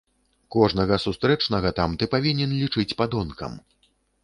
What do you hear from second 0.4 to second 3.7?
Кожнага сустрэчнага там ты павінен лічыць падонкам.